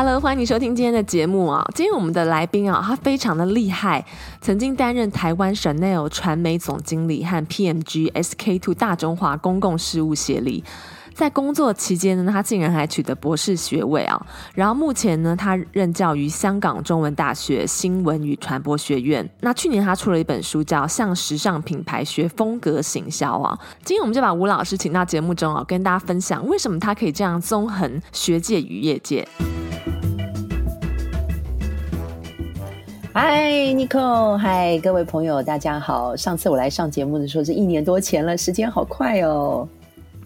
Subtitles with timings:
[0.00, 1.68] Hello，欢迎你收听今天的节目啊！
[1.74, 4.06] 今天我们的来宾啊，他非常的厉害，
[4.40, 10.62] 曾经担任台湾 Chanel 传媒总经理和 PMG SK Two 大中华公共事务协理。
[11.18, 14.24] 在工作期间呢，他竟然还取得博士学位啊！
[14.54, 19.28] 然后目前呢，他任教于香港中文大学新闻与传播学院。
[19.40, 23.58] 那去年他出了一本书，叫《向时尚品牌学风格行销》啊。
[23.82, 29.26] 今天我们就把吴老师请到节目中啊，跟大家分享为什么他可以这样纵横学界与业界。
[33.12, 36.14] 嗨，Nicole，嗨，各位朋友，大家好。
[36.14, 39.68] 上次我来上节目的时候是一年多前了，时间好快哦。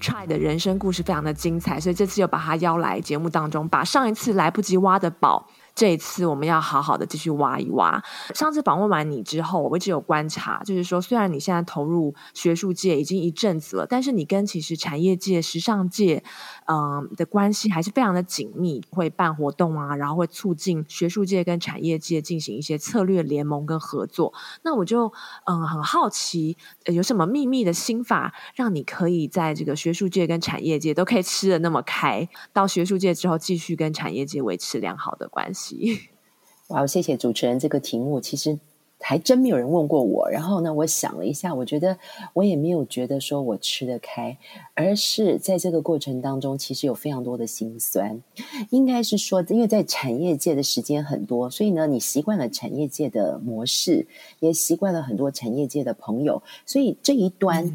[0.03, 5.48] Ch 的人生故事非常的精彩，所以这次又把他邀来节目当中，把上一次来不及挖的宝。
[5.75, 8.03] 这一次我们要好好的继续挖一挖。
[8.34, 16.23] 上次访问完你之后，我一直有观察，就是说，虽然你现在投入学术界已经一阵子了，但是你跟其实产业界、时尚界，
[16.66, 24.32] 嗯、的关系还是非常的紧密，会办活动啊，然后会促进学术界跟产业界进行一些策略联盟跟合作。
[24.62, 25.12] 那我就
[25.44, 36.08] 嗯、很好奇，有什么秘密的心法，让你可以在这个学术界跟产业界都可以吃的那么开，到学术界之后继续跟产业界维持良好的关系。
[36.68, 38.58] 哇，谢谢主持人，这个题目其实
[39.03, 40.31] 还真没有人问过我。
[40.31, 41.97] 然后呢，我想了一下，我觉得
[42.33, 44.36] 我也没有觉得说我吃得开，
[44.75, 48.23] 而是在这个过程当中，其实有非常多的辛酸。
[48.70, 54.06] 应该是说，因为在产业界的时间很多，所以呢，你习惯了产业界的模式，
[54.41, 57.70] 也习惯了很多产业界的朋友，所以这一端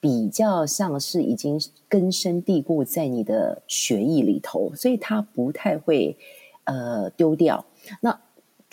[0.00, 6.16] 比较像是已经根深蒂固在你的血液里头，所以它不太会。
[6.64, 7.64] 呃，丢掉。
[8.00, 8.20] 那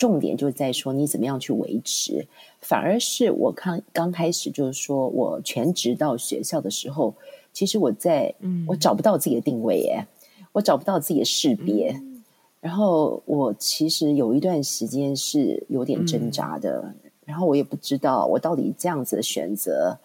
[0.00, 2.26] 重点就是在说你怎么样去维持。
[2.58, 7.14] 反而是我刚刚开始就是说我全职到学校的时候，
[7.52, 10.06] 其实我在，嗯，我找不到自己的定位耶，
[10.52, 11.90] 我找不到自己的识别。
[11.90, 12.24] 嗯、
[12.62, 16.80] 然后我其实有一段时间是有点挣扎的。
[16.82, 19.98] 嗯、然后我也不知道我到底这样子的选择，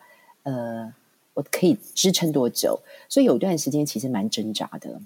[0.44, 0.94] 呃，
[1.36, 2.78] 我可以支撑多久。
[3.08, 5.00] 所以有一段时间其实蛮挣扎的。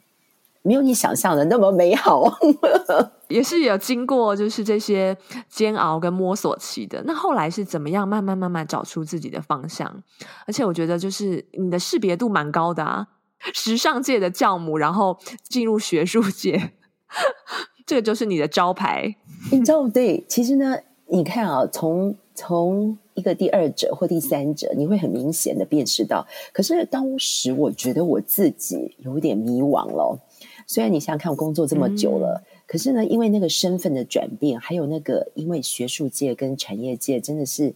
[0.62, 2.24] 没有你想象的那么美好，
[3.30, 5.16] 也是有经过就是这些
[5.48, 7.02] 煎熬跟摸索期的。
[7.06, 10.04] 那后来是怎么样慢慢慢慢找出自己的方向？
[10.46, 13.08] 而且我觉得就是你的识别度蛮高的啊，
[13.54, 16.74] 时尚界的教母，然后进入学术界，
[17.88, 19.16] 这个就是你的招牌。
[19.52, 20.24] 你知道对？
[20.28, 20.76] 其实呢，
[21.08, 26.28] 你看啊，从从一个第二者或第三者，你会很明显的辨识到。
[26.52, 30.20] 可是当时我觉得我自己有点迷惘了。
[30.70, 37.74] 虽然你想想看，我工作这么久了，嗯、可是呢，因为那个身份的转变，还有那个因为学术界跟产业界真的是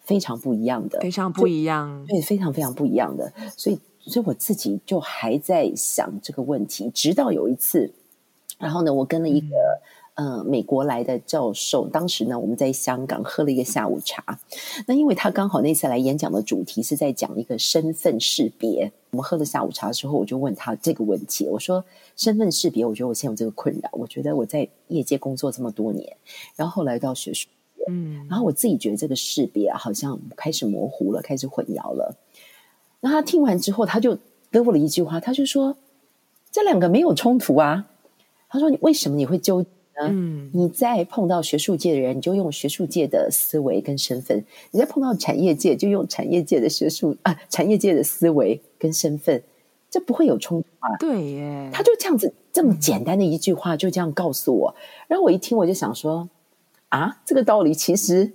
[0.00, 3.32] 非常不一样的，非常不一样，对，非常非常不一样的。
[3.56, 7.92] 所以，所以我自己就还在想这个问题，直到有一次，
[8.58, 9.46] 然后呢，我跟了一个。
[10.14, 14.38] 呃，美国来的教授，当时呢，我们在香港喝了一个下午茶。
[14.86, 18.92] 那因为他刚好那次来演讲的主题是在讲一个身份识别。
[19.12, 21.82] 我们喝了下午茶之后，我就问他这个问题，我说：
[22.14, 23.88] 身份识别，我觉得我现在有这个困扰。
[23.92, 26.16] 我觉得我在业界工作这么多年，
[26.56, 27.48] 然后后来到学术，
[27.88, 32.14] 嗯，然后我自己觉得这个识别好像开始模糊了，开始混淆了。
[33.00, 34.18] 那他听完之后，他就
[34.50, 35.74] 给我了一句话，他就说：
[36.50, 37.86] 这两个没有冲突啊。
[38.50, 39.64] 他说：你为什么你会纠？
[40.00, 49.42] 嗯，你在碰到学术界的人，你就用学术界的思维跟身份；你在碰到产业界，就用产业界的学术啊，产业界的思维跟身份，
[49.90, 50.96] 这不会有冲突啊。
[50.98, 54.74] 对耶，他就这样子这么简单的一句话，就这样告诉我。
[55.08, 56.28] 然后我一听，我就想说
[56.88, 58.32] 啊，这个道理其实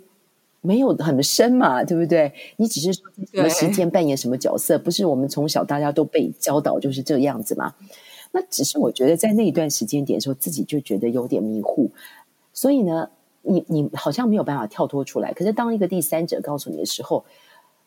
[0.62, 2.31] 没有很深嘛，对不对？
[2.57, 3.03] 你只是说
[3.33, 7.74] 什么时间扮演什么角色，不是我们从小大家都被教导就是这样子嘛。
[8.39, 11.89] 那只是我觉得在那一段时间点的时候，自己就觉得有点迷糊，
[12.54, 13.10] 所以呢，
[13.42, 15.34] 你你好像没有办法跳脱出来。
[15.34, 17.25] 可是当一个第三者告诉你的时候，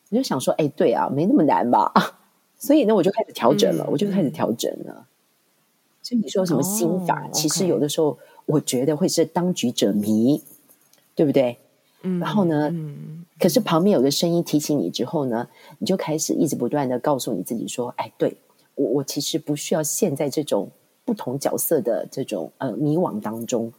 [0.09, 1.93] 你就想说：“哎，对啊，没那么难吧？”
[2.59, 5.07] 所以呢，我就开始调整了，嗯、我就开始调整了。
[6.03, 10.43] 所以你说什么心法，哦、其实有的时候我觉得会是当局者迷，
[11.15, 11.55] 对不对？
[12.01, 12.19] 嗯。
[12.19, 15.47] 然后呢，嗯、可是旁边有个声音提醒你之后呢，
[15.79, 18.35] 你就开始一直不断的告诉你自己说：“哎，对。”
[18.81, 20.69] 我我其实不需要陷在这种
[21.05, 23.71] 不同角色的这种呃迷惘当中。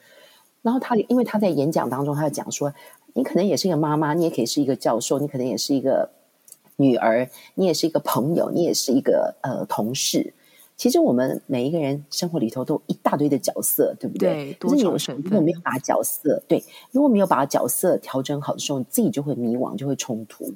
[0.62, 2.72] 然后他因为他在演讲当中，他讲说，
[3.14, 6.08] 你可能也是一个妈妈，你也可以是一个教授，你可能也是一个
[6.76, 10.32] 女儿，你也是一个朋友，你也是一个呃同事。
[10.76, 14.30] 其实我们每一个人生活里头都一大堆的角色，对不对？
[14.30, 15.24] 对，多重身份。
[15.24, 20.52] 如果没有把角色对，如果没有把角色调整好的时候，你自己就会迷惘，就会冲突。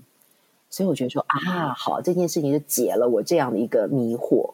[0.76, 4.52] 所以我觉得说啊，好，这件事情就解了我这样的一个迷惑。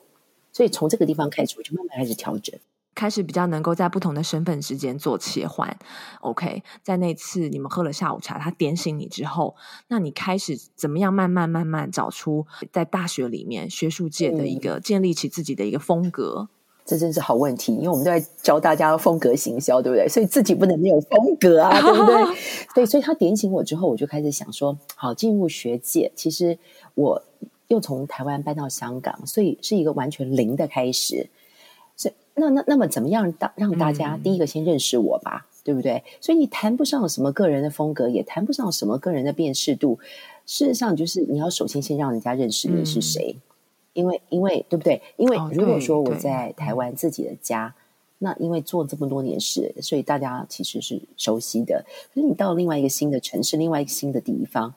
[0.52, 2.56] 所以从这个地方开始，我就慢慢开始调整。
[2.94, 5.76] 开始比较能够在不同的身份之间做切换
[6.20, 6.62] ，OK。
[6.84, 9.56] 在那次你们喝了下午茶，他点醒你之后，
[9.88, 16.48] 那你开始怎么样慢慢慢慢找出在大学里面学术界的一个、嗯、建立起自己的一个风格？
[16.84, 20.08] 这真是好问题，因为我们都在教大家风格行销，对不对？
[20.08, 22.14] 所以自己不能没有风格啊， 对不对？
[22.74, 26.58] 对，所以他点醒我之后，我就开始想说，好，进入学界，其实
[26.94, 27.22] 我
[27.68, 31.28] 又从台湾搬到香港，所以是一个完全零的开始。
[32.34, 36.02] 那那那么怎么样让让大家第一个先认识我吧，嗯、对不对？
[36.18, 39.98] 所以你谈不上什么个人的风格，也谈不上什么个人的辨识度。
[40.46, 43.42] 事实上，就是你要首先先让人家认识你是谁，嗯、
[43.92, 45.00] 因为因为对不对？
[45.16, 47.72] 因为如果说我在台湾自己的家，哦、
[48.18, 51.84] 那因为做这么多年事，所以大家其实是熟悉的。
[52.14, 54.74] 可是你到另外一个新的城市，另外一个新的地方，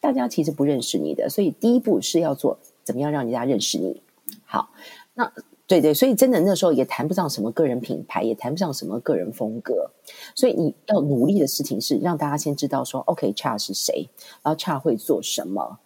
[0.00, 1.28] 大家其实不认识你的。
[1.28, 4.02] 所以第一步是要做怎么样让人家认识你。
[4.44, 4.70] 好，
[5.14, 5.32] 那。
[5.68, 9.90] 对对，所以真的那时候也谈不上什么个人品牌，也谈不上什么个人风格。
[10.34, 14.08] 所以你要努力的事情是让大家先知道说，OK，Cha 是谁，
[14.42, 15.78] 然后 Cha 会做什么。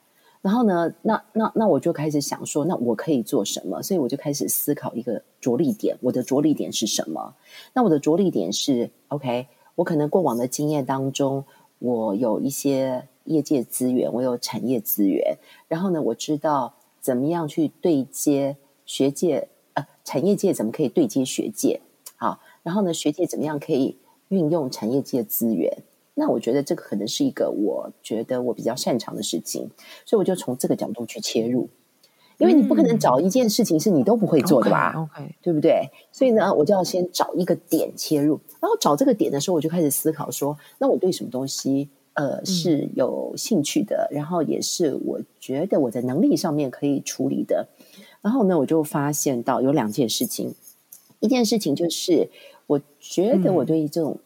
[0.43, 3.81] 然后呢，那那那我就开始想说，那我可以做什么？
[3.83, 7.35] 所以我就开始思考一个着力点，我的着力点是什么？
[7.73, 9.47] 那我的着力点是 OK，
[9.77, 11.44] 我可能过往的经验当中，
[11.79, 19.49] 我有一些业界资源，我有产业资源，然后呢，我知道怎么样去对接学界。
[19.75, 21.81] 呃，产业界怎么可以对接学界？
[22.17, 23.97] 好，然后呢，学界怎么样可以
[24.29, 25.79] 运用产业界资源？
[26.14, 29.70] 那我觉得这个可能是一个我觉得我比较擅长的事情，
[30.05, 31.69] 所以我就从这个角度去切入。
[32.38, 34.94] 因为你不可能找一件事情是你都不会做的吧？
[34.97, 35.35] 嗯，OK，okay.
[35.43, 35.88] 对不对？
[36.11, 47.69] 所以呢，我就要先找一个点切入，然后找这个点的时候，我就开始思考说，那我对什么东西呃是有兴趣的，然后也是我觉得我在能力上面可以处理的。
[48.23, 50.53] 然后呢，我就发现到有两件事情，
[51.20, 52.29] 一件事情就是，
[52.67, 54.19] 我觉得我对这种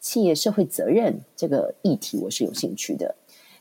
[0.00, 3.14] 企业社会责任这个议题我是有兴趣的，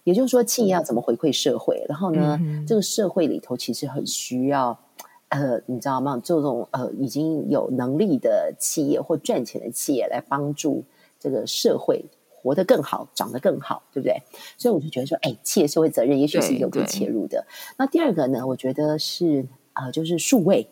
[0.03, 1.85] 也就是说，企业要怎么回馈社会？
[1.87, 4.79] 然后呢，嗯、这个社会里头其实很需要，
[5.27, 6.19] 呃，你知道吗？
[6.23, 10.83] 这种呃已经有能力的企业或赚钱的企业来帮助
[11.19, 12.05] 这个社会。
[12.41, 14.15] 活得更好，长得更好，对不对？
[14.57, 17.45] 所以我就觉得说，哎，企业社会责任也许是有可以切入的。
[17.77, 20.65] 那第二个呢，我觉得是啊、呃，就是数位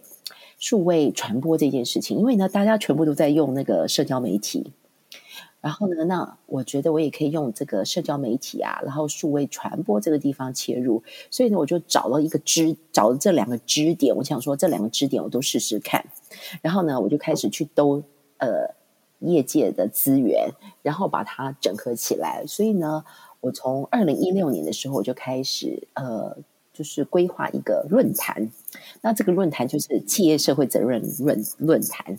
[0.57, 4.71] 数位传播这件事情，因为呢，大家全部都在用那个社交媒体，
[5.67, 11.03] 然后呢，那我觉得我也可以用这个社交媒体啊，然后数位传播这个地方切入。
[11.29, 16.05] 所以呢，我就找了一个支，找了这两个支点，我想说这两个支点我都试试看。
[16.61, 18.01] 然后呢，我就开始去兜
[18.37, 18.77] 呃。
[19.19, 20.51] 业界的资源，
[20.83, 22.45] 然后把它整合起来。
[22.45, 23.03] 所以呢，
[23.39, 26.37] 我从二零一六年的时候我就开始，呃，
[26.71, 28.51] 就是规划一个论坛。
[29.01, 32.15] 那这个论坛就是企业社会责任论论坛。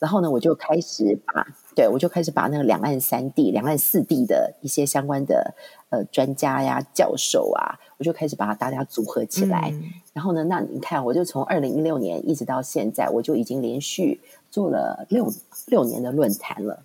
[0.00, 1.46] 然后呢，我就开始把，
[1.78, 5.54] 对，我就开始把那个两岸三地、两岸四地的一些相关的
[5.90, 9.70] 呃专家呀、教授啊，我就开始把它大家组合起来。
[9.72, 14.20] 嗯、然后呢，那你看，我就从二零一六年一直到现在，我就已经连续。
[14.50, 15.30] 做了六
[15.66, 16.82] 六年的论坛了，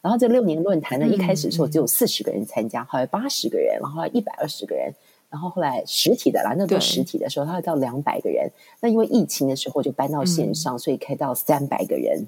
[0.00, 4.90] 然后这六年论坛呢，一开始的时候只有四十个人参加，后来八十个人，然后一百二十个人，
[5.28, 8.50] 然后后来实体的啦，那都实体的时候，它会到两百个人。
[8.80, 12.26] 那因为疫情的时候就搬到线上，所以可以到三百个人。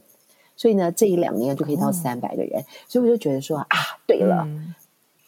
[0.56, 2.64] 所以呢，这一两年就可以到三百个人。
[2.88, 4.48] 所以我就觉得说啊，对了，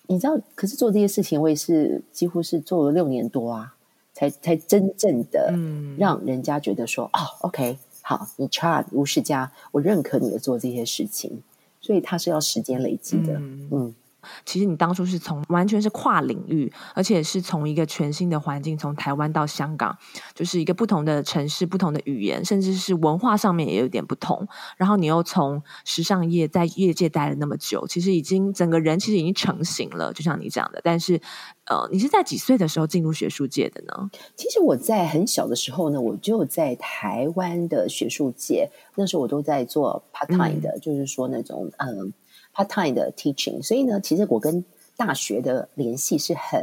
[0.06, 3.75] 你知道，可是做这些事情，我也是几乎是做了六年多啊，
[4.12, 5.52] 才才真正的
[5.99, 7.78] 让人家觉得说，哦，OK。
[8.02, 11.42] 好，你 Cha 吴世嘉，我认可你的做这些事情，
[11.80, 13.35] 所以它是要时间累积的。
[13.73, 13.95] 嗯。
[14.26, 19.97] 嗯其实你当初是从完全是跨领域，而且是从一个全新的环境，从台湾到香港，
[20.35, 24.47] 就是一个不同的城市、不同的语言，甚至是文化上面也有点不同。
[24.76, 30.80] 然后你又从时尚业在业界待了那么久，其实已经整个人其实已经成型了，就像你讲的。
[30.83, 31.21] 但是，
[31.66, 34.11] 呃，你是在几岁的时候进入学术界的呢？
[34.37, 42.12] 其实我在很小的时候呢，我就在台湾的学术界，那时候我都在做 part time 的，嗯、就是说那种嗯。
[42.57, 44.65] 呃 part time 的 teaching，所以呢，其实我跟
[44.97, 46.61] 大学的联系是很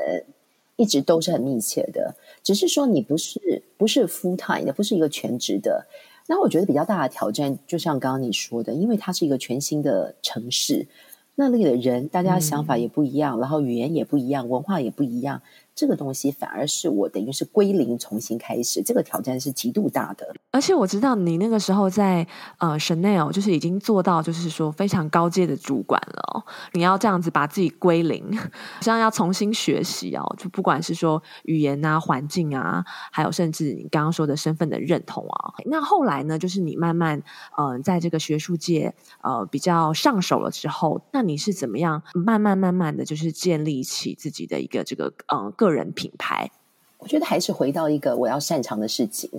[0.76, 2.16] 一直都是很密切的。
[2.44, 5.86] 只是说你不是不是 full time 的，不是一个全职的。
[6.26, 10.88] 那我觉得比较大的挑战，就像刚刚你说的，因为它是一个全新的城市，
[11.36, 15.42] 那里的人，大家想法也不一样，嗯、然后语言也不一样，文化也不一样。
[15.76, 20.34] 这个东西反而是我等于是归零，重新开始，这个挑战是极度大的。
[20.52, 22.26] 而且我知道你那个时候在
[22.60, 26.46] 呃 Chanel，就是已经做到就是说非常高阶的主管了。
[26.74, 28.38] 你要这样子把自己归零，
[28.82, 35.54] 像要重新学习哦，就不管是说语言啊、环境啊，还有甚至你刚刚说的身份的认同啊。
[35.66, 37.22] 那后来呢，就是你慢慢
[37.58, 45.46] 嗯、在这个学术界呃比较上手了之后，那你是怎么样慢慢慢慢的就是建立起自己的一个这个嗯。
[45.46, 46.52] 呃个人品牌，
[46.98, 49.30] 我觉得还是回到一个我要擅长的事情。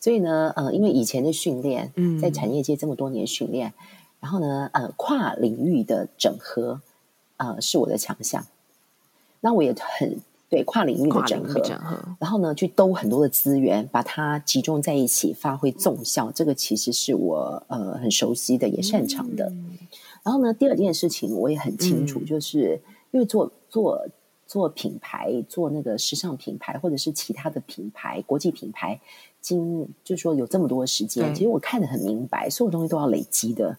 [0.00, 3.72] 所以呢，呃，因为以前的训练，嗯，在产业界这么多年训练，
[4.20, 6.82] 然后呢，呃，跨领域的整合，
[7.38, 8.46] 呃，是我的强项。
[9.40, 16.30] 那我也很对跨领域的整合，整合，然后呢，去兜很多的资源，把它集中在一起，发挥综效。
[16.32, 19.46] 这个其实是我呃很熟悉的，也擅长的。
[19.46, 19.78] 嗯、
[20.22, 22.78] 然后呢，第二件事情我也很清楚，嗯、就是
[23.10, 24.06] 因为做做。
[24.54, 29.00] 做品牌，做那个时尚品牌，或者是其他的品牌，国际品牌，
[29.40, 33.76] 经就是说有这么多时间，其实我看得很明白，所有东西都要累积的。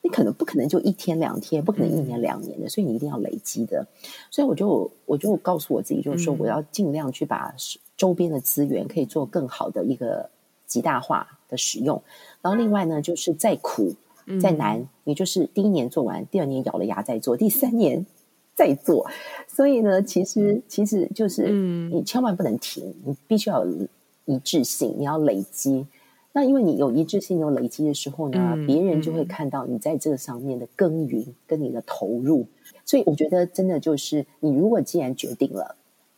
[0.00, 3.84] 你可能不可能就一天两天，不可能一年两年的，所以你一定要累积的。
[4.30, 7.52] 所以我就我就告诉我自己，就是说我要尽量去把
[7.96, 10.30] 周边的资源可以做更好的一个
[10.68, 12.00] 极大化的使用。
[12.40, 13.92] 然后另外呢，就是再苦
[14.40, 18.06] 再难，你就是第一年做完，第二年咬了牙再做，第三年。
[18.54, 19.08] 在做，
[19.48, 23.88] 所以呢，其实其实就是，你千万不能停，嗯、你必须要有
[24.26, 25.86] 一致性，你要累积。
[26.34, 32.46] 那因为你有一致性、有累积的时候呢，嗯、别人就会看到你在这个上面的耕耘跟你的投入。
[32.84, 35.74] 所以我觉得，真的就是，你如果既然决定了，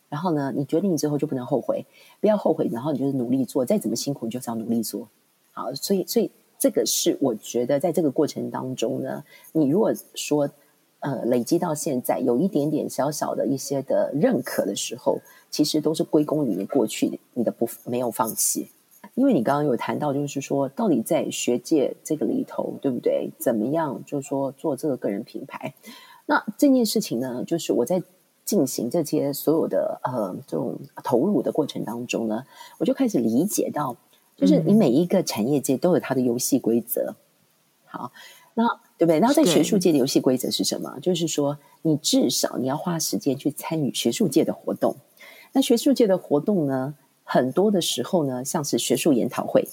[0.09, 1.85] 然后呢，你决定之后就不能后悔，
[2.19, 5.07] 不要后悔，然后你就是努力做，再怎么辛苦，你就是要努力做。
[5.51, 9.23] 好，所以所以这个是我觉得在这个过程当中呢，
[9.53, 10.49] 你如果说。
[10.99, 18.69] 呃，累积到现在有一点点小小的一些的认可的时候，其实都是归功于你过去你的不没有放弃。
[19.13, 23.29] 因为你刚刚有谈到，就是说到底在学界这个里头，对不对？
[23.39, 25.73] 怎么样，就是说做这个个人品牌？
[26.25, 28.01] 那这件事情呢，就是我在
[28.43, 32.43] 进行这些所有的呃这种投入的过程当中呢，
[32.79, 33.95] 我就开始理解到，
[34.35, 37.15] 就是你每一个产业界都有它的游戏规则。
[37.85, 38.11] 好，
[38.55, 38.63] 那。
[38.97, 39.19] 对不对？
[39.19, 40.97] 然后在学术界的游戏规则是什么？
[41.01, 44.95] 就是说，你至少你要花时间去参与学术界的活动。
[45.51, 46.95] 那学术界的活动呢，
[47.25, 49.67] 很多的时候呢，像是学术研讨会，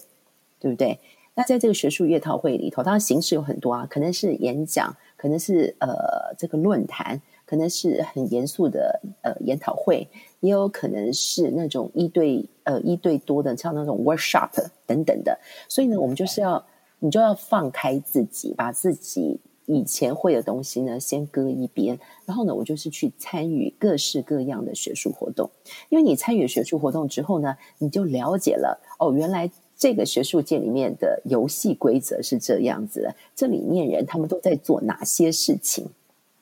[0.59, 0.99] 对不对？
[1.35, 10.09] 那在这个学术研讨会里头，当然形式有很多啊，可能是演讲，可能是呃这个论坛，可能是很严肃的呃研讨会，
[10.41, 14.51] 也有可能是那种一对呃一对多的，像那种 workshop
[14.85, 15.39] 等等的。
[15.69, 16.67] 所以呢，我们就是要。
[17.05, 25.51] 你就要放开自己，把自己以前会的东西呢先搁一边，然后呢，我就是去参与各式各样的学术活动。
[25.89, 35.85] 因为你参与学术活动之后呢，你就了解了哦，原来这个学术界里面的游戏规则是这样子的，这里面人他们都在做哪些事情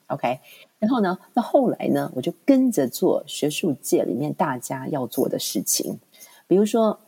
[0.08, 0.40] ？OK，
[0.78, 5.98] 然后呢，那后来呢，我就跟着做学术界里面大家要做的事情，
[6.46, 7.00] 比如说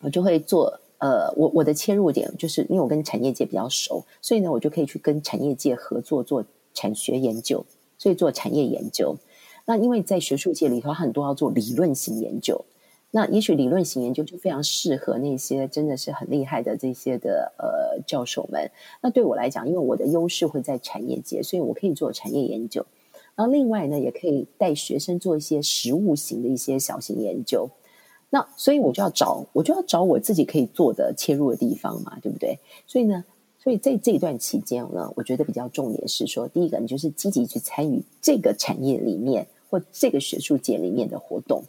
[0.00, 0.80] 我就会做。
[0.98, 7.64] 呃，我我的切入点就是因为我跟产业界比较熟，所以呢，我就可以去跟产业界合作做产学研究，
[7.98, 9.16] 所以做产业研究。
[9.66, 12.64] 那因为在学术界里头，很多要做理论型研究，
[13.10, 18.70] 那也许理论型研究就非常适合那些真的是很厉害的这些的呃教授们。
[19.02, 22.86] 那对我来讲，因为我的优势会在产业界，所以我可以做产业研究。
[23.34, 27.68] 然后另外呢，也可以带学生做一些实物型的一些小型研究。
[28.28, 32.58] 那所以我就要找，我就要找我自己可以做的切入的地方嘛，对不对？
[32.86, 33.24] 所以呢，
[33.56, 41.62] 所以在这一段期间呢，我觉得比较重点是说，第一个，你就是积极去参与这个产业里面或这个学术界里面的活动，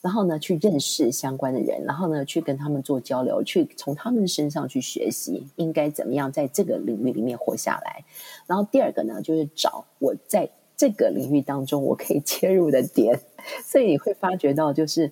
[0.00, 8.04] 然后呢，去认识相关的人，然后呢，去跟他们做交流，去从他们身上去学习应该怎么样在这个领域里面活下来。
[8.46, 13.20] 然后第二个呢，就是找我在这个领域当中我可以切入的点，
[13.64, 15.10] 所以你会发觉到就是。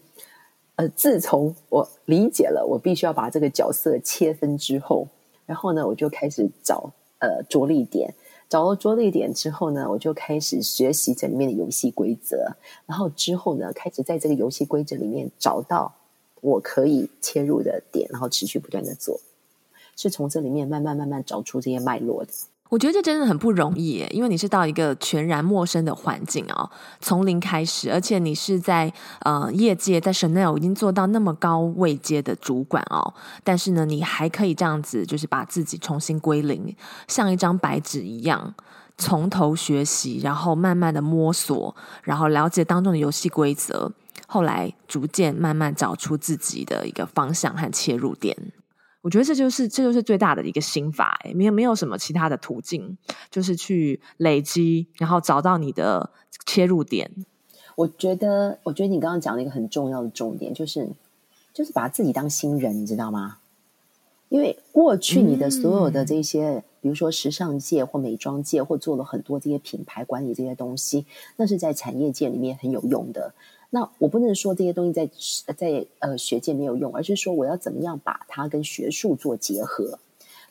[0.76, 5.07] 呃，自从我理解了我必须要把这个角色切分之后，
[5.45, 8.14] 然后呢，我就开始找呃着力点，
[8.49, 15.95] 找到着力点之后呢，我就开始学习这里面的游戏规则，然后之后呢，开始在这个游戏规则里面找到
[16.41, 19.21] 我可以切入的点，然后持续不断的做，
[19.95, 22.33] 是从这里面慢慢慢慢找出这些脉络的。
[22.73, 26.71] 我觉得这真的很不容易，因为你是到一个全然陌生的环境哦，
[27.02, 33.12] 从零开始，而且你是在呃业界，在 Chanel 已经做到那么高位阶的主管哦，
[33.45, 36.75] 但是呢，你还可以这样子，就是把自己重新归零，
[37.07, 38.55] 像一张白纸一样。
[38.97, 43.93] 从头学习，然后慢慢的摸索，然后了解当中的游戏规则，
[44.26, 48.35] 后来逐渐慢慢找出自己的一个方向和切入点。
[49.02, 52.97] 我觉得这就是这就是最大的一个心法，诶，没有没有什么其他的途径，
[53.30, 56.11] 就是去累积，然后找到你的
[56.47, 57.11] 切入点。
[57.75, 60.88] 我觉得，我觉得你刚刚讲了一个很重要的重点，就是
[61.52, 63.38] 就是把自己当新人，你知道吗？
[64.28, 71.04] 因为过去你的所有的这些，嗯、比如说时尚界或美妆界，或做了很多这些品牌管理这些东西，
[71.37, 73.35] 那是在产业界里面很有用的。
[73.75, 75.09] 那我不能说这些东西在
[75.57, 79.99] 在呃学界没有用，而是说我要怎么样把它跟学术做结合。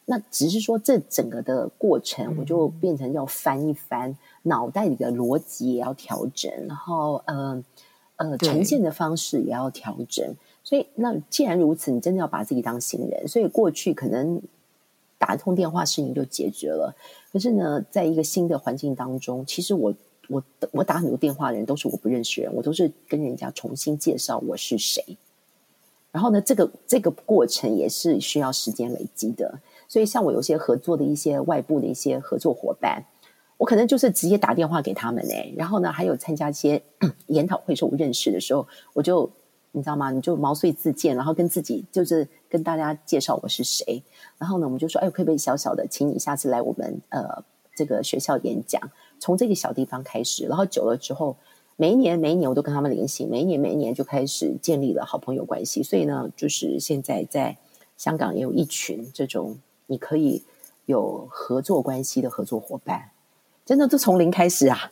[0.06, 7.64] 那只是说这整个的过程，我就变成要翻一翻脑袋里的逻辑也要调整，然后呃
[8.16, 10.34] 呃呈现的方式也要调整。
[10.64, 13.28] 所以那既然如此，你真的要把自己当新人。
[13.28, 14.42] 所以过去可能
[15.20, 16.96] 打一通电话事情就解决了，
[17.32, 19.94] 可是呢，在一个新的环境当中，其实我。
[20.32, 25.18] 我我打很多电话的人都是我不认识人，我都是跟人家重新介绍我是谁。
[26.12, 29.60] 然后呢，这个这个过程也是需要时间累积的。
[29.88, 33.06] 所以，像我有些合作的一些外部的一些合作伙伴，
[33.58, 35.52] 我可能就是直接打电话给他们哎。
[35.56, 36.82] 然后呢，还有参加一些
[37.28, 39.30] 研讨会，时候我认识的时候，我就
[39.72, 40.12] 你知道吗？
[40.12, 44.04] 你就毛遂自荐，然后跟自己就是跟大家介绍我是谁。
[44.38, 47.42] 然后呢，我们就说，哎，可不可以小小的，请你下次来我们呃
[47.76, 48.82] 这个学校演讲。
[49.22, 51.38] 从这个小地方开始，然后久了之后，
[51.78, 55.84] 每一年每一年我都跟他们联系，每一年每一年就开始建立了好朋友关系。
[55.84, 57.56] 所以呢，就是现在在
[57.98, 60.44] 香港也有一群这种你可以
[60.88, 63.12] 有合作关系的合作伙伴，
[63.64, 64.92] 真的都从零开始啊。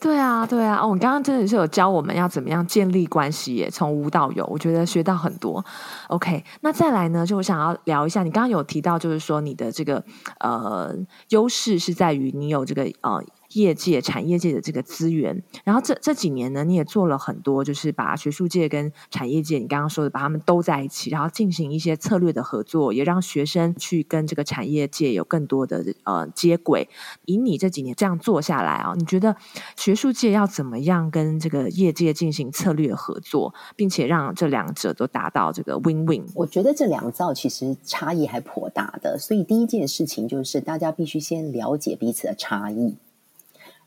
[0.00, 5.64] 对啊，对啊，哦，你刚刚真的是有教我们要怎么样建立关系耶，从无到有，我觉得学到很多。
[6.08, 10.02] OK，那再来呢，就我想要聊一下，你刚刚有提到，就是说你的这个
[10.38, 10.96] 呃
[11.28, 13.22] 优势是在于你有这个呃。
[13.52, 26.88] 业界、产业界的这个资源，然后这这几年呢，你也做了很多，就是把学术界跟产业界，你刚刚说的，把他们都在一起，然后进行一些策略的合作，也让学生去跟这个产业界有更多的呃接轨。
[27.24, 29.34] 以你这几年这样做下来啊，你觉得
[29.76, 36.24] 学术界要怎么样跟这个业界进行策略合作，并且让这两者都达到这个 win-win？
[36.34, 42.94] 我觉得这两造其实差异还颇大的，所以第一件事情就是大家必须先了解彼此的差异。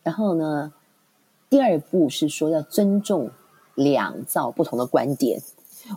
[0.03, 0.73] 然后呢，
[1.49, 3.31] 第二步是说要尊重
[3.75, 5.41] 两造不同的观点。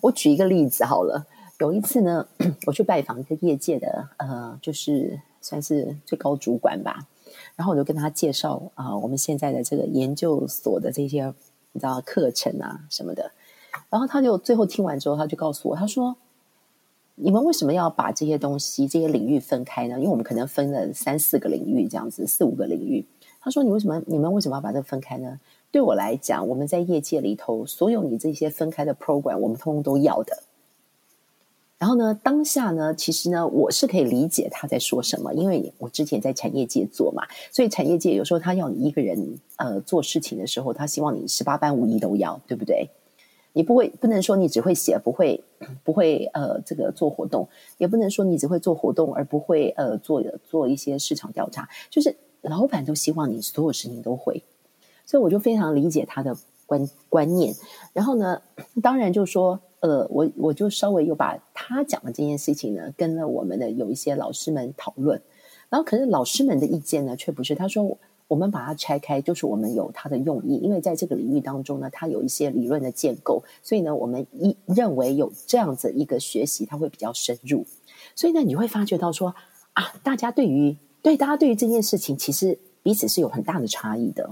[0.03, 1.27] 我举一个例子好了，
[1.59, 2.27] 有一次呢，
[2.67, 7.07] 我去拜访一个业界的呃，就是算是最高主管吧，
[7.55, 11.33] 然后我就跟他介绍啊、我们现在的这个研究所的这些
[11.73, 13.31] 你知道课程啊什么的，
[13.91, 16.17] 然后他就最后听完之后，他就告诉我，他说
[17.15, 19.97] ：“你们为什么要把这些东西、这些领域分开呢？
[19.99, 23.05] 因为我们可能分了三四个领域，这样子四五个领域。”
[23.47, 24.03] 他说：“你为什么？
[24.07, 25.39] 你们为什么要把这个分开呢？
[25.71, 30.43] 对我来讲，我们在业界里头，所有你这些分开的 program，我们通通都要的。
[31.79, 42.91] 然后呢，当下呢，其实呢，我是可以理解他在说什么，因为我之前在产业界做嘛，所以产业界有时候他要你一个人呃做事情的时候，他希望你十八般武艺都要，对不对？
[43.53, 45.41] 你不会不能说你只会写，不会
[45.85, 47.47] 不会呃这个做活动，
[47.79, 52.13] 也不能说你只会做活动而不会呃做做一些市场调查，就是。”
[52.49, 54.45] 老板都希望你所有事情都会，
[55.05, 57.53] 所以我就非常理解他的观观念。
[57.93, 58.41] 然后呢，
[58.81, 65.21] 当然就说，呃，我我就稍微又把他讲的这件事情呢，跟了我们的有一些老师们讨论。
[65.69, 77.67] 然后，可是老师们的意见呢，却不是他说我们把它拆开，就是我们有他的用意，因为在这个领域当中呢，他有一些理论的建构，所以呢，我们一认为有这样子一个学习，他会比较深入。
[78.15, 79.35] 所以呢，你会发觉到说
[79.73, 80.77] 啊，大家对于。
[81.07, 84.29] 对，大家对于这件事情，其实彼此是有很大的差异的。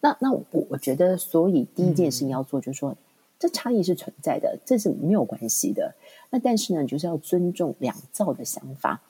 [0.00, 2.96] 那那我我觉得，所以第一件事情要做，就是说，嗯、
[3.40, 5.92] 这差异是存在的，这是没有关系的。
[6.30, 9.02] 那但是呢，你就是要尊重两造的想法。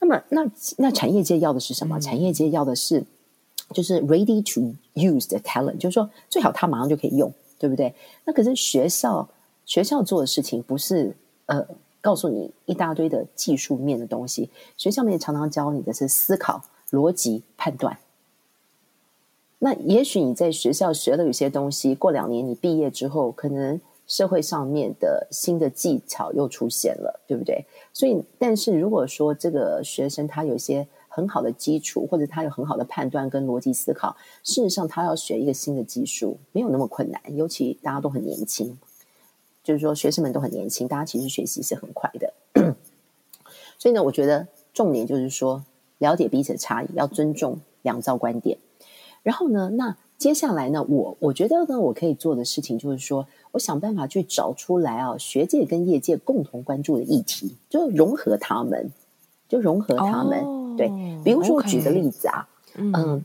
[0.00, 1.96] 那么，那那产业界要的是什么？
[1.96, 3.04] 嗯、产业界要的是，
[3.72, 7.94] 就是 ready to use the talent，就是说，最好他马上就可以用，对不对？
[8.24, 9.28] 那可是学校
[9.64, 11.64] 学校做的事情，不是呃。
[12.02, 16.60] 告诉你一大堆的技术面的东西，学校里面常常教你的是思考、
[16.90, 17.96] 逻辑、判断。
[19.60, 27.64] 那也许你在学校学了有些东西，过两年你毕业之后，可能社会上面的新的技巧又出现了，对不对？
[27.92, 38.76] 所以，但是如果说这个学生他有些很好的基础，或者他有很好的判断跟逻辑思考，事实上他要学一个新的技术没有那么困难，尤其大家都很年轻。
[39.62, 42.32] 就是说，学生们都很年轻，大家其实学习是很快的。
[43.78, 45.64] 所以呢，我觉得重点就是说，
[45.98, 48.58] 了解彼此的差异，要尊重两造观点。
[49.22, 58.90] 然后呢，那接下来呢，我我觉得呢，我可以做的事情就是说，我想办法去找出来啊，学界跟业界共同关注的议题，就融合他们，
[59.48, 60.40] 就融合他们。
[60.44, 60.88] 哦、对，
[61.24, 63.24] 比如说我举个例子啊，嗯，嗯，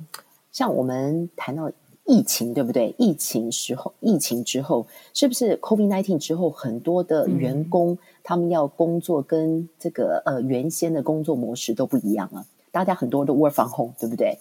[0.52, 1.72] 像我们谈到
[2.08, 2.96] 疫情，对不对？
[2.98, 14.40] 疫情时候，疫情之后，是不是 COVID-19 之后，很多的员工、嗯、他们要工作跟这个呃原先的工作模式都不一样了，大家很多都 work from home，对不对？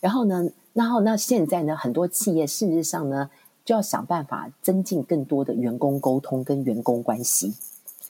[0.00, 3.30] 然后呢，然后那现在呢，很多企业事实上呢，
[3.64, 7.54] 就要想办法增进更多的员工沟通跟员工关系。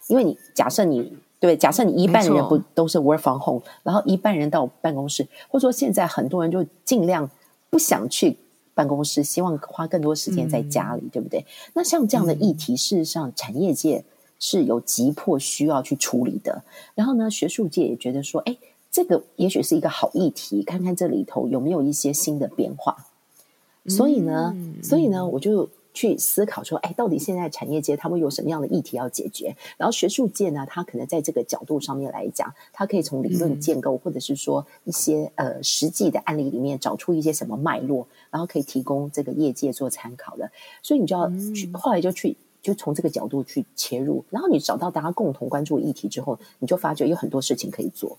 [0.08, 7.28] 因为你假设你对，假设你一半人不都是 work from home，然后一半人到办公室，或者说现在很多人就尽量
[7.68, 8.36] 不想去
[8.76, 11.44] 办公室，希望花更多时间在家里，嗯、对不对？
[11.74, 14.04] 那像这样的议题，事实上产业界
[14.38, 16.62] 是有急迫需要去处理的。
[16.94, 18.56] 然后呢，学术界也觉得说，哎。
[18.88, 22.96] 这个也许是一个好议题，看看这里头有没有一些新的变化。
[23.88, 29.54] 所以呢，嗯、所以呢，我就去思考说，哎，到底现在产业界他们有什么样的议题要解决？
[29.76, 40.50] 然后学术界呢，他可能在这个角度上面来讲，他可以从理论建构，嗯、或者是说一些呃实际的案例里面找出一些什么脉络，然后可以提供这个业界做参考的。
[40.82, 48.18] 所以你就要去，后来就去就从这个角度去切入，然后你找到大家共同关注的议题之后，你就发觉有很多事情可以做。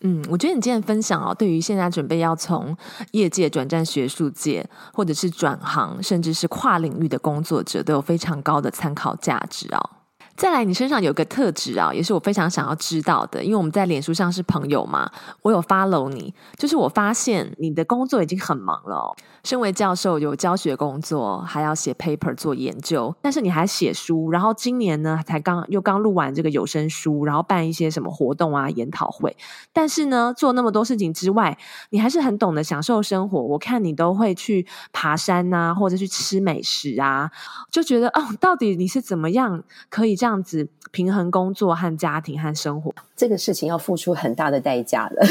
[0.00, 2.76] 嗯，我觉得你今天分享哦，对于现在准备要从
[3.12, 9.90] 业界转战学术界，或者是转行，甚至是跨领域的工作者，都有非常高的参考价值哦。
[10.36, 15.08] 再来，你身上有个特质啊，也是我非常想要知道的，因为我们在脸书上是朋友嘛，
[15.42, 19.14] 我有 follow 你，就是我发现你的工作已经很忙了。
[19.44, 29.36] 身为教授，有教学工作，还要写 paper 做研究，但是你还写书，然后今年呢，才刚又刚录完这个有声书，然后办一些什么活动啊、研讨会，
[29.72, 31.56] 但是呢，做那么多事情之外，
[31.90, 33.40] 你还是很懂得享受生活。
[33.40, 37.30] 我看你都会去爬山啊，或者去吃美食啊，
[37.70, 40.23] 就觉得哦，到底你是怎么样可以？
[40.24, 45.22] 这样子平衡工作和家庭和生活，这个事情要付出很大的代价的。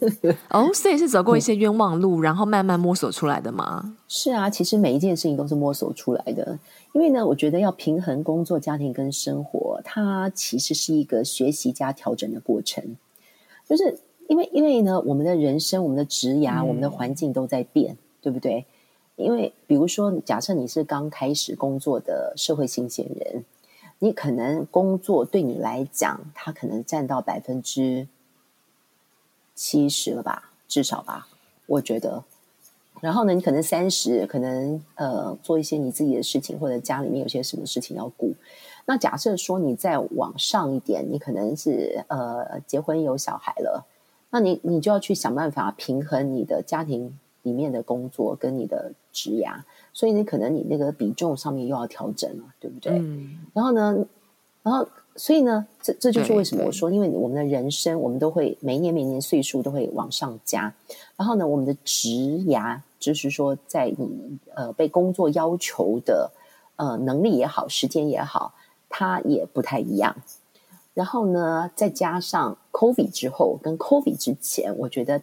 [0.50, 3.96] 哦，所以是走过一些冤枉路，嗯、然后慢慢摸索出来的吗？
[4.08, 6.58] 是啊，其实每一件事情都是摸索出来的。
[6.92, 12.84] 因为呢，我觉得要平衡工作、家庭跟生活，它其实是一个学习加调整的过程。
[13.66, 18.66] 就是因为，因为呢，我们的人生、我们的职涯、嗯、我们的环境都在变，对不对？
[19.16, 23.42] 因为比如说，假设你是刚开始工作的社会新鲜人。
[23.98, 28.06] 你可能工作对你来讲，它可能占到百分之
[29.54, 31.28] 七十了吧，至少吧，
[31.66, 32.24] 我觉得。
[33.00, 38.34] 然后呢，你可能三十，可能呃做一些你自己的事情，或者家里面有些什么事情要顾。
[38.86, 43.86] 那假设说你再往上一点，你可能是呃结婚有小孩了，
[44.30, 49.54] 那你你就要去想办法平衡你的家庭里面的工作跟你的职涯。
[49.94, 52.98] 所以你可能你那个比重上面又要调整了，对不对？
[52.98, 53.38] 嗯。
[53.54, 54.04] 然后呢，
[54.62, 60.74] 然后所以呢，这这就是为什么我说，因为我们的人生，我们都会每年每年岁数都会往上加。
[61.16, 62.10] 然后呢，我们的职
[62.48, 66.30] 涯，就是说，在你呃被工作要求的
[66.76, 68.52] 呃能力也好，时间也好，
[68.90, 70.14] 它也不太一样。
[70.92, 75.22] 然后呢，再加上 COVID 之后跟 COVID 之前，我觉得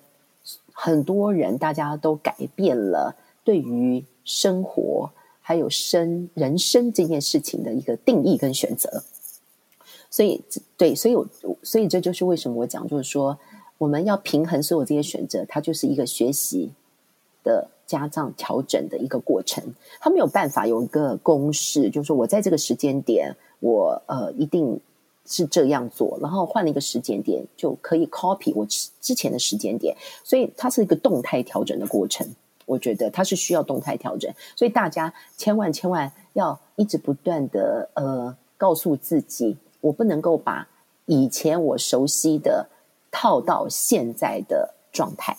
[0.71, 9.03] 很多人大家都改变了对于生活还有生人生这件事情的一个定义跟选择，
[10.09, 10.41] 所以
[10.77, 11.27] 对，所以我
[11.61, 13.37] 所以这就是为什么我讲，就是说
[13.77, 16.71] 我们要平衡所有这些选择，它就是一个学习
[17.43, 19.61] 的加上调整的一个过程，
[19.99, 24.79] 它没有办法有一个公式，就是说我在这个时间点，我呃一定
[25.25, 28.65] 是这样做，然后换了一个时间点就可以 copy 我
[29.01, 32.25] 之前的时间点，所以它是一个动态调整的过程。
[32.65, 40.67] 我觉得它是需要动态调整，所以大家千万千万要一直不断的呃告诉自己，我不能够把
[41.05, 42.67] 以前我熟悉的
[43.11, 45.37] 套到现在的状态。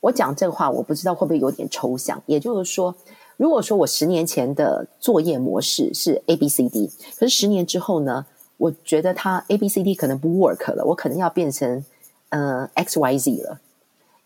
[0.00, 2.22] 我讲这话，我不知道会不会有点抽象。
[2.26, 2.94] 也就是说，
[3.36, 8.24] 如果说我十年前的作业模式是 A B C D，可是十年之后呢，
[8.56, 11.84] 我觉得它 A B C D 可能不 work 了，我可能要变成
[12.30, 13.60] 呃 X Y Z 了。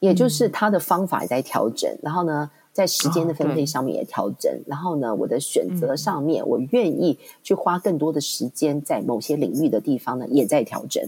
[0.00, 11.02] 也就是他的方法也在调整，嗯、然后呢，在时间的分配上面也调整，哦、然后呢，我的选择上面，嗯、我愿意去花更多的时间在某些领域的地方呢，也在调整。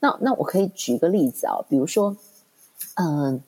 [0.00, 2.16] 那那我可以举个例子啊，比如说，
[2.94, 3.40] 嗯、呃，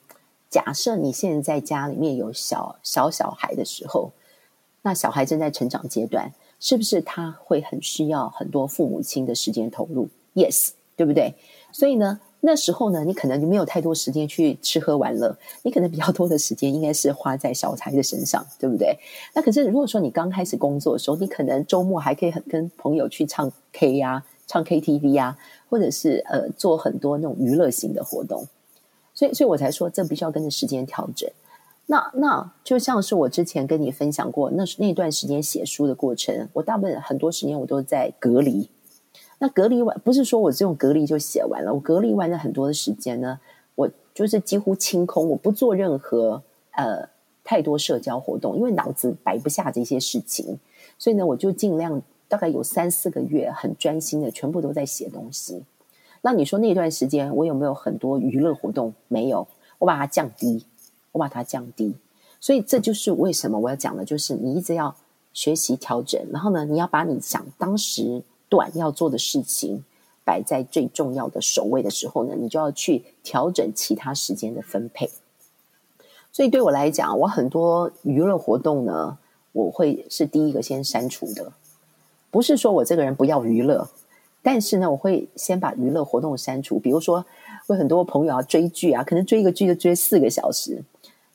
[0.49, 4.13] 假设你现在在家里面有小小小孩的时候，
[4.83, 11.35] 那小孩正在成长阶段，是不是他会很需要很多父母亲的时间投入？Yes，对不对？
[11.73, 18.97] 所以呢，那时候呢，你可能就没有太多时间去吃喝玩乐，你可能比较多的时间应该是花在小财的身上，对不对？
[19.35, 28.47] 那可是如果说你刚开始工作的时候，你可能周末还可以很跟朋友去唱 K 呀、唱 KTV 呀、啊，或者是呃做很多那种娱乐型的活动，
[29.13, 31.29] 所以所以我才说这必须要跟着时间调整。
[31.87, 38.69] 那那就像是我之前跟你分享过，那那段时间写书的过程，我大部分很多时间我都在隔离。
[39.41, 43.39] 那隔离完不是说我这种隔离就写完了，我隔离完了很多的时间呢，
[43.77, 47.09] 我就是几乎清空，我不做任何呃
[47.45, 50.59] 太多社交活动，因为脑子摆不下这些事情，
[50.99, 55.63] 所以呢，我就尽量大概有三四个月很专心的，全部都在写东西。
[56.23, 58.93] 那你说那段时间我有没有很多娱乐活动？
[59.07, 59.47] 没有，
[59.79, 60.65] 我把它降低，
[61.13, 61.95] 我把它降低。
[62.41, 64.97] 所以这就是为什么我要讲的，就是你一直要
[65.33, 68.25] 学习调整，然后呢，你要把你想当时。
[68.49, 69.85] 短要做的事情
[70.25, 75.11] 摆在最重要的首位的时候呢，你就要去调整其他时间的分配。
[76.33, 79.19] 所以对我来讲，我很多娱乐活动呢，
[79.53, 81.53] 我会是第一个先删除的。
[82.31, 83.89] 不是说我这个人不要娱乐，
[84.43, 86.79] 但是呢，我会先把娱乐活动删除。
[86.79, 87.25] 比如说，
[87.67, 90.83] 我很多朋友要追剧啊，可能追一个剧就追四个小时。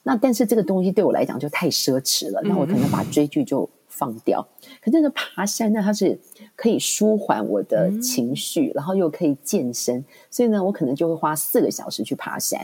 [0.04, 4.46] 那但是这个东西对我来讲就太奢侈了，那我可能把追剧就放掉。
[4.82, 6.20] 可是那爬山呢，它是。
[6.56, 12.62] 可以舒缓我的情绪，然后又可以健身，所以呢，我可能就会花四个小时去爬山。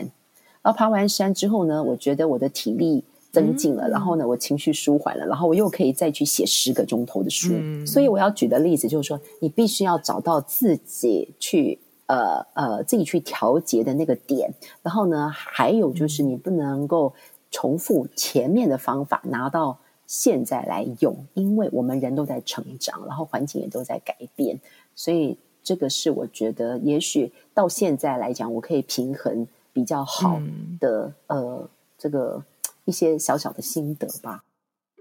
[0.61, 7.53] 然后爬完山之后呢，我觉得我的体力增进了，然后呢，我情绪舒缓了，然后我又可以再去写十个钟头的书。
[7.85, 17.11] 所以我要举的例子就是说，你必须要找到自己去呃呃自己去调节的那个点，然后呢，还有就是你不能够
[17.49, 19.79] 重复前面的方法拿到。
[20.09, 24.59] 现在来用，因为我们人都在成长，然后环境也都在改变，
[24.95, 30.41] 所以这个是我觉得，也许到现在来讲，我可以平衡比较好
[30.79, 32.43] 的、嗯、呃，这个
[32.85, 34.43] 一些小小的心得吧。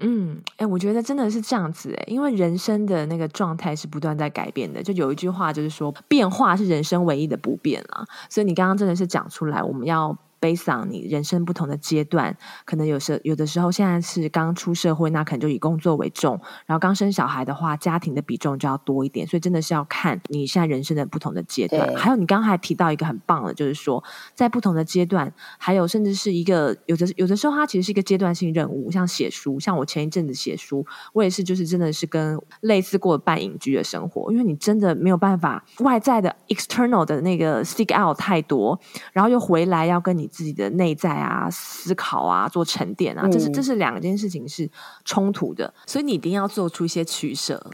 [0.00, 8.06] 嗯，哎，我觉得真的是这样子哎，因为人生的那个状态是不断在改变的，就有一句话就是说，变化是人生唯一的不变啊。
[8.28, 10.14] 所以你刚刚真的是讲出来，我们要。
[10.40, 19.26] Based on 你人生不同的阶段，可能有时有的时候现在是刚出社会，那可能就以工作为重；然后刚生小孩的话，家庭的比重就要多一点。
[19.26, 21.92] 所以真的是要看你现在人生的不同的阶段。
[21.96, 24.02] 还有你刚刚还提到一个很棒的，就是说
[24.34, 38.78] 在不同的阶段，还有甚至是一个有的有的时候它其实是一个阶段性任务，像写书，像我前一阵子写书，我也是就是真的是跟类似过半隐居的生活，因为你真的没有办法外在的 external 的那个 stick out 太多，
[39.12, 40.27] 然后又回来要跟你。
[40.28, 44.70] 自己的内在啊，思考啊，做沉淀啊，这是这是两件事情是
[45.04, 47.70] 冲突的，所以你一定要做出一些取舍。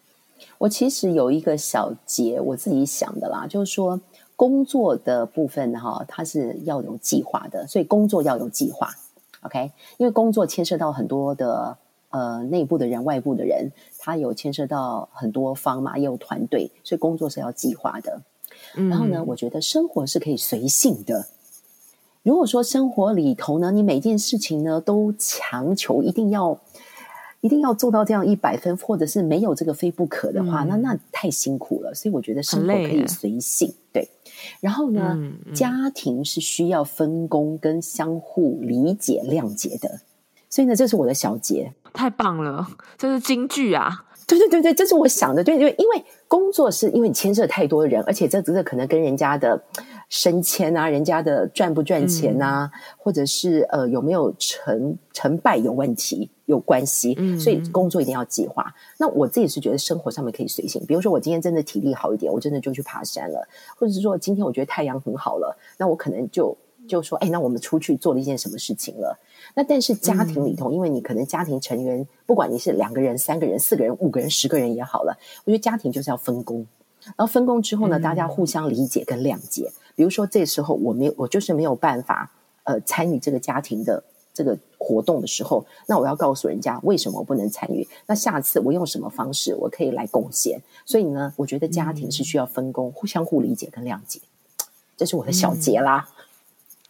[0.59, 4.01] 我其实有一个小结，我自己想的啦，就是说
[4.37, 8.89] 工作的部分哈，它是要有计划的，所以工作要有计划
[9.43, 9.73] ，OK？
[9.99, 11.77] 因为工作牵涉到很多的
[12.11, 18.23] 呃内部的人、外部的人，它有牵涉到很多方嘛，也有团队，所以工作是要计划的。
[18.77, 21.27] 嗯、然后呢，我觉得生活是可以随性的。
[22.25, 26.59] 如果说生活里头呢，你每件事情呢都强求一定要
[27.43, 31.93] 一定要做到这样一百分，或者是没有这个非不可的话，嗯、那那太辛苦了。
[31.95, 34.09] 所以我觉得生活可以随性，对。
[34.61, 40.01] 然后呢，嗯嗯、家庭是需要分工跟相互理解、谅解的。
[40.49, 41.71] 所以呢，这是我的小结。
[41.93, 44.03] 太棒了， 这是金句啊！
[44.27, 45.45] 对对对对，这是我想的。
[45.45, 49.63] 对对，因为工作是因为你牵涉太多人，而且这这可能跟人家的。
[50.09, 58.73] 升迁啊，人家的赚不赚钱啊，嗯、或者是呃有没有成成败有问题有关系，嗯、所以工作一定要计划。
[58.99, 69.19] 那我自己是觉得生活上面可以随性，比如说我今天真的体力好一点，我真的就去爬山了，或者是说今天我觉得太阳很好了，那我可能就就说，哎，那我们出去做了一件什么事情了？
[69.55, 76.67] 那但是家庭里头，嗯、因为你可能家庭成员，不管你是两个人、三个人、四个人、五个人、十个人也好了，我觉得家庭就是要分工，
[77.07, 79.73] 然后分工之后呢，嗯、大家互相理解跟谅解。
[79.95, 82.33] 比如说，这时候我没有，我就是没有办法，
[82.65, 87.87] 呃，参与这个家庭的这个活动的时候，那我要告诉人家为什么我不能参与。
[88.07, 90.61] 那下次我用什么方式我可以来贡献？
[90.85, 94.21] 所以呢，我觉得家庭是需要分工、互相互理解跟谅解，
[94.97, 96.09] 这是我的小结啦。
[96.09, 96.24] 嗯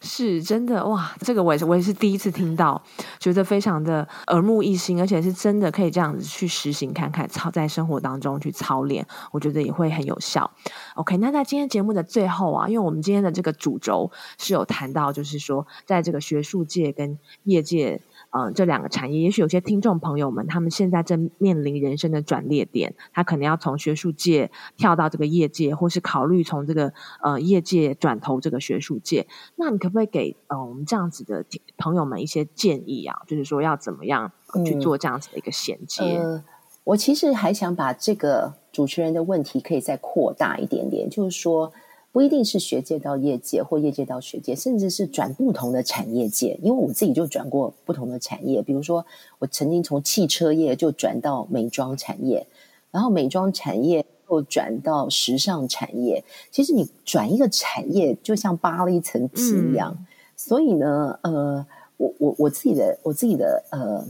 [0.05, 2.81] 是真的哇，这个我也是我也是第一次听到，
[3.19, 10.49] 觉得非常的耳目一新，而且是真的可以这样子去实行看看，操在生活当中去操练，我觉得也会很有效。
[10.93, 18.01] OK，那在今天节目的最后啊，因为我们今天的这个主轴是有谈到，就是说在这个学术界跟业界。
[18.35, 29.25] 呃这两个产业，也许有些听众朋友们他们现在正面临人生的转捩点，他可能要从学术界跳到这个业界，或是考虑从这个呃业界转投这个学术界。
[29.55, 31.45] 那你可不可以给呃我们这样子的
[31.77, 33.15] 朋友们一些建议啊？
[33.25, 34.29] 就是说要怎么样
[34.65, 36.03] 去做这样子的一个衔接？
[36.03, 36.43] 嗯呃、
[36.83, 41.71] 我其实还想把这个主持人的问题可以再扩大一点点，就是说。
[42.15, 46.57] 不一定是学界到业界，或业界到学界，甚至是转不同的产业界。
[46.63, 49.05] 因为我自己就转过不同的产业，比如说
[49.37, 52.47] 我曾经从汽车业就转到美妆产业，
[52.89, 56.23] 然后美妆产业又转到时尚产业。
[56.51, 59.93] 其实你转一个产业，就像扒了一层皮一样。
[59.99, 60.05] 嗯、
[60.37, 64.07] 所以呢，呃，我我我自己的我自己的呃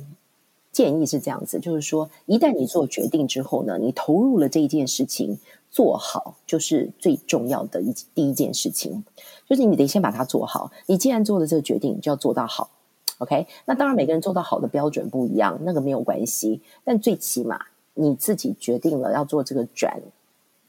[0.72, 5.40] 建议是这样子，就是说，一旦你做决定之后呢，你投入了这一件事情。
[5.76, 9.04] 做好就是最重要的一第一件事情，
[9.46, 10.72] 就是你得先把它做好。
[10.86, 12.70] 你既然做了这个决定，就要做到好。
[13.18, 16.62] OK，那当然每个人做到好的标准不一样，那个没有关系。
[16.86, 17.60] 但最起码
[17.94, 20.02] 你自己决定了要做这个转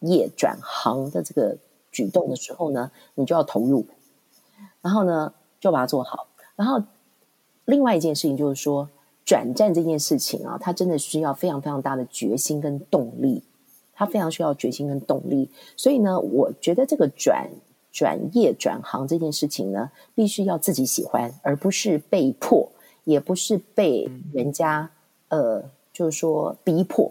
[0.01, 1.57] 业转行的这个
[1.93, 3.87] 举动的时候呢，你就要投入，
[4.83, 6.27] 然后呢就把它做好。
[6.57, 6.83] 然后
[7.65, 8.89] 另外一件事情就是说，
[9.25, 13.45] 转战这件事情啊，它真的需要非常非常大的决心跟动力。
[13.97, 17.51] 他非常需要决心跟动力，所以呢，我觉得这个转
[17.91, 22.71] 转业转行这件事情呢，必须要自己喜欢，而不是被迫，
[23.05, 24.91] 也不是被人家
[25.29, 27.11] 呃，就是说逼迫，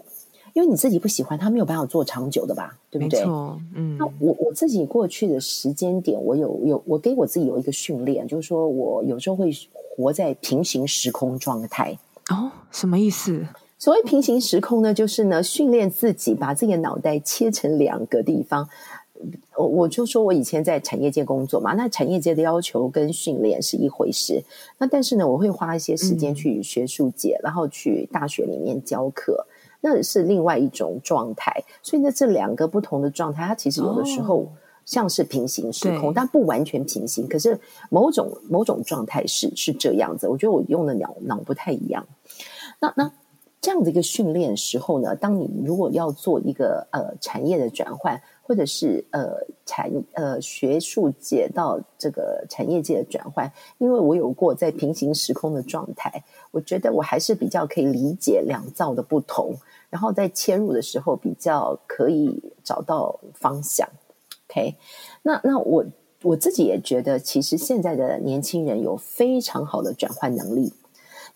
[0.52, 3.18] 因为你自己不喜欢，他没有办法做长久的吧，对不对？
[3.18, 3.96] 没错，嗯。
[3.98, 11.98] 那我我自己过去的时间点，我有有我给我自己有一个训练，就是说我有时候会活在平行时空状态。
[12.30, 13.44] 哦，什么意思？
[13.78, 18.68] 所谓平行时空呢，就是呢，训练自己把自己的脑袋切成两个地方。
[19.56, 24.42] 我我就说我以前在产业界工作嘛，那产业界的要求跟训练是一回事。
[24.78, 29.46] 那但是呢，我会花一些时间去学术界，嗯、然后去大学里面教课，
[29.80, 31.64] 那是另外一种状态。
[31.82, 34.46] 所以呢，这两个不同的状态，它其实有的时候
[34.84, 37.26] 像是平行时空，哦、但不完全平行。
[37.26, 37.58] 可是
[37.88, 40.28] 某种某种状态是是这样子。
[40.28, 42.06] 我觉得我用的脑脑不太一样。
[42.80, 43.10] 那那。
[43.66, 59.52] 这样的一个训练时候呢，当你如果要做一个呃产业的转换，或者是呃产呃学术界到这个产业界的转换，因为我有过在平行时空的状态，我觉得我还是比较可以理解两造的不同，
[59.90, 63.88] 然后在切入的时候比较可以找到方向。
[64.48, 64.76] OK，
[65.22, 65.84] 那那我
[66.22, 70.72] 我自己也觉得，其实现在的年轻人有非常好的转换能力。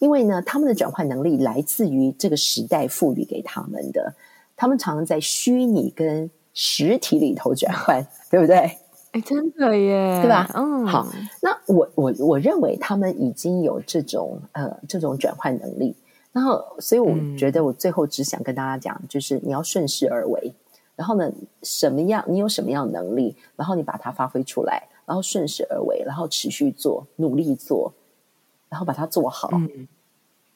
[0.00, 4.12] 因为呢，他们的转换能力来自于这个时代赋予给他们的。
[4.56, 8.56] 他们常常在虚拟跟实体里头转换，对不对？
[9.12, 10.48] 哎，真的耶，对吧？
[10.54, 11.06] 嗯，好。
[11.40, 15.96] 那我我我认为他们已经有这种呃这种转换能力。
[16.32, 20.54] 然后，所以我觉得我最后只想跟大家讲，嗯、就是你要顺势而为。
[20.94, 21.32] 然后呢，
[21.62, 27.92] 什么样你有什么样的能力，然后你把它发挥出来，然后顺势而为，然后持续做，努力做。
[28.70, 29.86] 然后把它做好，嗯，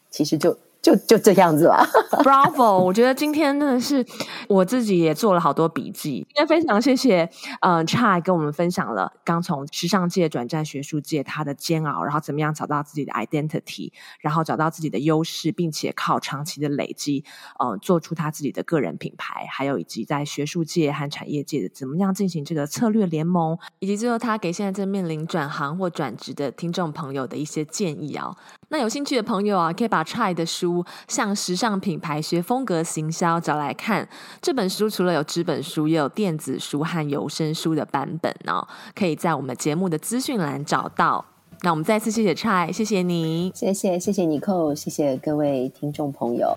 [0.08, 0.58] 其实就。
[0.84, 1.82] 就就这样子吧，
[2.22, 2.76] Bravo！
[2.76, 4.04] 我觉得今天真的是
[4.48, 6.26] 我自己也做了好多笔记。
[6.28, 7.26] 今天非常谢谢，
[7.62, 17.24] 呃，Chai 跟我们分享了刚从时尚界转战学术界他的煎熬，然后怎么样找到自己的 identity，然后找到自己的优势，并且靠长期的累积，
[17.58, 28.36] 呃，做出他自己的个人品牌，还有以及在学术界和产业界的怎么样进行这个策略联盟，以及最后他给现在正面临转行或转职的听众朋友的一些建议啊。
[28.68, 30.73] 那有兴趣的朋友啊，可以把 Chai 的书。
[31.06, 34.08] 向时尚品牌学风格行销，找来看
[34.40, 34.88] 这本书。
[34.88, 41.24] 除了有纸本书，也有电子书和有声书的版本哦，可以在我们节目的资讯栏找到。
[41.62, 46.54] 那我们再次谢谢蔡谢谢你，谢谢谢谢你寇，谢谢各位听众朋友。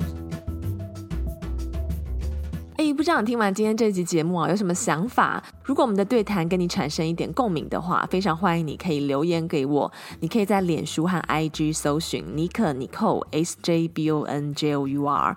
[2.77, 5.43] 哎，不知道你听完今天这集节目啊，有什么想法？
[5.63, 9.91] 如果我们的对谈跟你产生一点共鸣的话，非常欢迎你可以留言给我。
[10.19, 15.35] 你可以在脸书和 IG 搜寻尼可尼寇 S J B O N J O U R。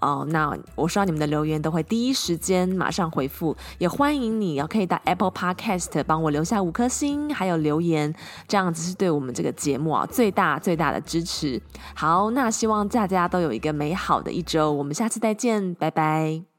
[0.00, 3.56] 哦，那我收到你们的留言都会第一时间马上回复。
[3.78, 8.14] 也欢迎你可以到 Apple Podcast 帮我留下五颗星，还有留言，
[8.46, 11.60] 这样子是对我们这个节目啊最大最大的支持。
[11.96, 16.55] 好，那希望大家都有一个美好的一周，我们下次再见，拜拜。